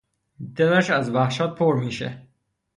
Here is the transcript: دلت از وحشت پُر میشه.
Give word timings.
دلت 0.55 0.89
از 0.89 1.09
وحشت 1.09 1.47
پُر 1.55 1.73
میشه. 1.75 2.27